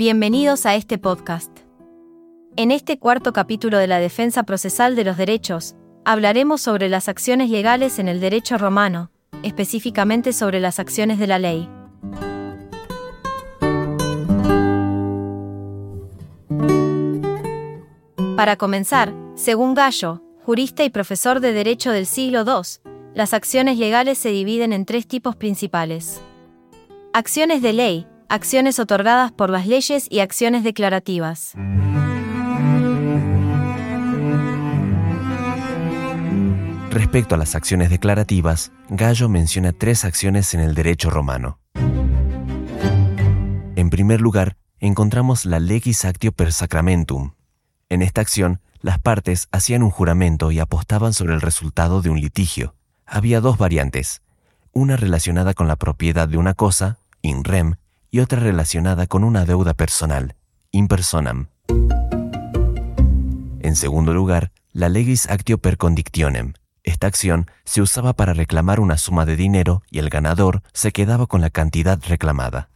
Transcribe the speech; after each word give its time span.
Bienvenidos 0.00 0.64
a 0.64 0.76
este 0.76 0.96
podcast. 0.96 1.54
En 2.56 2.70
este 2.70 2.98
cuarto 2.98 3.34
capítulo 3.34 3.76
de 3.76 3.86
la 3.86 3.98
defensa 3.98 4.44
procesal 4.44 4.96
de 4.96 5.04
los 5.04 5.18
derechos, 5.18 5.76
hablaremos 6.06 6.62
sobre 6.62 6.88
las 6.88 7.06
acciones 7.10 7.50
legales 7.50 7.98
en 7.98 8.08
el 8.08 8.18
derecho 8.18 8.56
romano, 8.56 9.10
específicamente 9.42 10.32
sobre 10.32 10.58
las 10.58 10.78
acciones 10.78 11.18
de 11.18 11.26
la 11.26 11.38
ley. 11.38 11.68
Para 18.36 18.56
comenzar, 18.56 19.12
según 19.34 19.74
Gallo, 19.74 20.22
jurista 20.46 20.82
y 20.82 20.88
profesor 20.88 21.40
de 21.40 21.52
Derecho 21.52 21.92
del 21.92 22.06
siglo 22.06 22.44
II, 22.46 22.90
las 23.12 23.34
acciones 23.34 23.76
legales 23.76 24.16
se 24.16 24.30
dividen 24.30 24.72
en 24.72 24.86
tres 24.86 25.06
tipos 25.06 25.36
principales. 25.36 26.22
Acciones 27.12 27.60
de 27.60 27.74
ley, 27.74 28.06
acciones 28.30 28.78
otorgadas 28.78 29.32
por 29.32 29.50
las 29.50 29.66
leyes 29.66 30.06
y 30.08 30.20
acciones 30.20 30.62
declarativas. 30.62 31.52
Respecto 36.90 37.34
a 37.34 37.38
las 37.38 37.56
acciones 37.56 37.90
declarativas, 37.90 38.70
Gallo 38.88 39.28
menciona 39.28 39.72
tres 39.72 40.04
acciones 40.04 40.54
en 40.54 40.60
el 40.60 40.74
derecho 40.74 41.10
romano. 41.10 41.58
En 43.74 43.90
primer 43.90 44.20
lugar, 44.20 44.56
encontramos 44.78 45.44
la 45.44 45.58
legis 45.58 46.04
actio 46.04 46.30
per 46.30 46.52
sacramentum. 46.52 47.32
En 47.88 48.00
esta 48.00 48.20
acción, 48.20 48.60
las 48.80 49.00
partes 49.00 49.48
hacían 49.50 49.82
un 49.82 49.90
juramento 49.90 50.52
y 50.52 50.60
apostaban 50.60 51.14
sobre 51.14 51.34
el 51.34 51.40
resultado 51.40 52.00
de 52.00 52.10
un 52.10 52.20
litigio. 52.20 52.76
Había 53.06 53.40
dos 53.40 53.58
variantes, 53.58 54.22
una 54.72 54.96
relacionada 54.96 55.52
con 55.52 55.66
la 55.66 55.74
propiedad 55.74 56.28
de 56.28 56.36
una 56.36 56.54
cosa, 56.54 56.98
in 57.22 57.42
rem, 57.42 57.74
y 58.10 58.20
otra 58.20 58.40
relacionada 58.40 59.06
con 59.06 59.24
una 59.24 59.44
deuda 59.44 59.74
personal, 59.74 60.34
in 60.70 60.88
personam. 60.88 61.48
En 63.60 63.76
segundo 63.76 64.14
lugar, 64.14 64.52
la 64.72 64.88
legis 64.88 65.28
actio 65.28 65.58
per 65.58 65.76
condictionem. 65.76 66.54
Esta 66.82 67.06
acción 67.06 67.50
se 67.64 67.82
usaba 67.82 68.14
para 68.14 68.32
reclamar 68.32 68.80
una 68.80 68.96
suma 68.96 69.26
de 69.26 69.36
dinero 69.36 69.82
y 69.90 69.98
el 69.98 70.08
ganador 70.08 70.62
se 70.72 70.92
quedaba 70.92 71.26
con 71.26 71.40
la 71.40 71.50
cantidad 71.50 72.00
reclamada. 72.08 72.70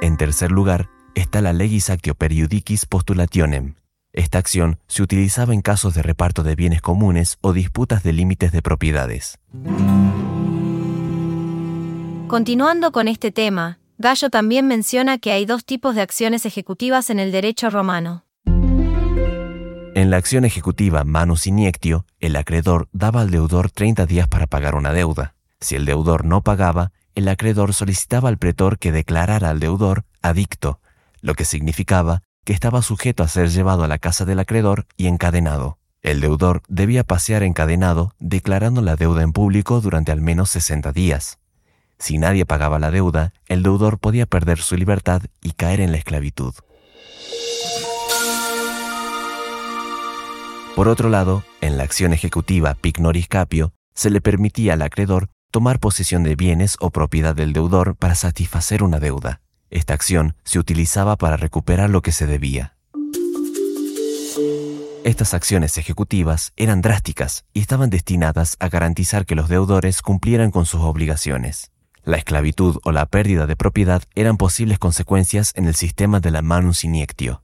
En 0.00 0.16
tercer 0.16 0.50
lugar, 0.50 0.88
está 1.14 1.42
la 1.42 1.52
legis 1.52 1.90
actio 1.90 2.14
per 2.14 2.32
iudicis 2.32 2.86
postulationem. 2.86 3.74
Esta 4.12 4.38
acción 4.38 4.80
se 4.88 5.02
utilizaba 5.02 5.54
en 5.54 5.60
casos 5.60 5.94
de 5.94 6.02
reparto 6.02 6.42
de 6.42 6.56
bienes 6.56 6.80
comunes 6.80 7.38
o 7.42 7.52
disputas 7.52 8.02
de 8.02 8.12
límites 8.12 8.50
de 8.50 8.62
propiedades. 8.62 9.38
Continuando 12.30 12.92
con 12.92 13.08
este 13.08 13.32
tema, 13.32 13.80
Gallo 13.98 14.30
también 14.30 14.68
menciona 14.68 15.18
que 15.18 15.32
hay 15.32 15.46
dos 15.46 15.64
tipos 15.64 15.96
de 15.96 16.02
acciones 16.02 16.46
ejecutivas 16.46 17.10
en 17.10 17.18
el 17.18 17.32
derecho 17.32 17.70
romano. 17.70 18.24
En 18.46 20.10
la 20.10 20.18
acción 20.18 20.44
ejecutiva 20.44 21.02
manus 21.02 21.48
iniectio, 21.48 22.06
el 22.20 22.36
acreedor 22.36 22.88
daba 22.92 23.22
al 23.22 23.32
deudor 23.32 23.72
30 23.72 24.06
días 24.06 24.28
para 24.28 24.46
pagar 24.46 24.76
una 24.76 24.92
deuda. 24.92 25.34
Si 25.60 25.74
el 25.74 25.84
deudor 25.84 26.24
no 26.24 26.40
pagaba, 26.42 26.92
el 27.16 27.26
acreedor 27.26 27.74
solicitaba 27.74 28.28
al 28.28 28.38
pretor 28.38 28.78
que 28.78 28.92
declarara 28.92 29.50
al 29.50 29.58
deudor 29.58 30.04
adicto, 30.22 30.78
lo 31.22 31.34
que 31.34 31.44
significaba 31.44 32.22
que 32.44 32.52
estaba 32.52 32.80
sujeto 32.82 33.24
a 33.24 33.28
ser 33.28 33.48
llevado 33.48 33.82
a 33.82 33.88
la 33.88 33.98
casa 33.98 34.24
del 34.24 34.38
acreedor 34.38 34.86
y 34.96 35.08
encadenado. 35.08 35.78
El 36.00 36.20
deudor 36.20 36.62
debía 36.68 37.02
pasear 37.02 37.42
encadenado 37.42 38.14
declarando 38.20 38.82
la 38.82 38.94
deuda 38.94 39.22
en 39.22 39.32
público 39.32 39.80
durante 39.80 40.12
al 40.12 40.20
menos 40.20 40.50
60 40.50 40.92
días. 40.92 41.40
Si 42.00 42.16
nadie 42.16 42.46
pagaba 42.46 42.78
la 42.78 42.90
deuda, 42.90 43.34
el 43.46 43.62
deudor 43.62 43.98
podía 43.98 44.24
perder 44.24 44.58
su 44.58 44.74
libertad 44.74 45.22
y 45.42 45.52
caer 45.52 45.80
en 45.80 45.92
la 45.92 45.98
esclavitud. 45.98 46.54
Por 50.74 50.88
otro 50.88 51.10
lado, 51.10 51.44
en 51.60 51.76
la 51.76 51.84
acción 51.84 52.14
ejecutiva 52.14 52.74
pignoris 52.74 53.28
capio, 53.28 53.74
se 53.94 54.08
le 54.08 54.22
permitía 54.22 54.72
al 54.72 54.82
acreedor 54.82 55.28
tomar 55.50 55.78
posesión 55.78 56.22
de 56.22 56.36
bienes 56.36 56.76
o 56.80 56.88
propiedad 56.88 57.34
del 57.34 57.52
deudor 57.52 57.96
para 57.96 58.14
satisfacer 58.14 58.82
una 58.82 58.98
deuda. 58.98 59.42
Esta 59.68 59.92
acción 59.92 60.36
se 60.42 60.58
utilizaba 60.58 61.16
para 61.16 61.36
recuperar 61.36 61.90
lo 61.90 62.00
que 62.00 62.12
se 62.12 62.26
debía. 62.26 62.76
Estas 65.04 65.34
acciones 65.34 65.76
ejecutivas 65.76 66.54
eran 66.56 66.80
drásticas 66.80 67.44
y 67.52 67.60
estaban 67.60 67.90
destinadas 67.90 68.56
a 68.58 68.70
garantizar 68.70 69.26
que 69.26 69.34
los 69.34 69.50
deudores 69.50 70.00
cumplieran 70.00 70.50
con 70.50 70.64
sus 70.64 70.80
obligaciones. 70.80 71.70
La 72.04 72.16
esclavitud 72.16 72.76
o 72.82 72.92
la 72.92 73.06
pérdida 73.06 73.46
de 73.46 73.56
propiedad 73.56 74.02
eran 74.14 74.36
posibles 74.36 74.78
consecuencias 74.78 75.52
en 75.54 75.66
el 75.66 75.74
sistema 75.74 76.20
de 76.20 76.30
la 76.30 76.42
manus 76.42 76.84
iniectio. 76.84 77.42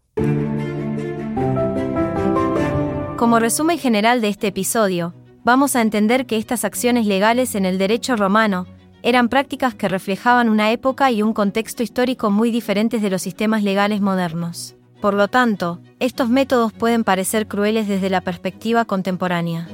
Como 3.17 3.39
resumen 3.39 3.78
general 3.78 4.21
de 4.21 4.28
este 4.28 4.47
episodio, 4.47 5.15
vamos 5.44 5.77
a 5.77 5.83
entender 5.83 6.27
que 6.27 6.39
estas 6.39 6.65
acciones 6.65 7.06
legales 7.06 7.55
en 7.55 7.67
el 7.67 7.78
derecho 7.78 8.17
romano 8.17 8.67
eran 9.03 9.28
prácticas 9.28 9.75
que 9.75 9.89
reflejaban 9.89 10.49
una 10.49 10.73
época 10.73 11.11
y 11.11 11.23
un 11.23 11.33
contexto 11.33 11.83
histórico 11.83 12.31
muy 12.31 12.50
diferentes 12.50 13.03
de 13.03 13.11
los 13.11 13.23
sistemas 13.23 13.62
legales 13.62 14.00
modernos. 14.00 14.75
Por 15.00 15.15
lo 15.15 15.28
tanto, 15.28 15.81
estos 16.00 16.31
métodos 16.31 16.73
pueden 16.73 17.05
parecer 17.05 17.47
crueles 17.47 17.87
desde 17.88 18.11
la 18.11 18.23
perspectiva 18.23 18.84
contemporánea. 18.87 19.69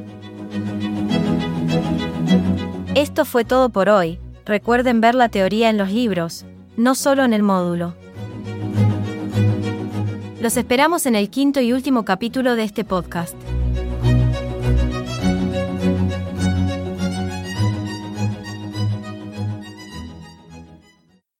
Esto 2.95 3.25
fue 3.25 3.45
todo 3.45 3.71
por 3.71 3.89
hoy. 3.89 4.19
Recuerden 4.45 5.01
ver 5.01 5.15
la 5.15 5.29
teoría 5.29 5.71
en 5.71 5.79
los 5.79 5.91
libros, 5.91 6.45
no 6.77 6.95
solo 6.95 7.25
en 7.25 7.33
el 7.33 7.43
módulo. 7.43 7.95
Los 10.41 10.57
esperamos 10.57 11.07
en 11.07 11.15
el 11.15 11.31
quinto 11.31 11.61
y 11.61 11.73
último 11.73 12.05
capítulo 12.05 12.57
de 12.57 12.65
este 12.65 12.85
podcast. 12.85 13.37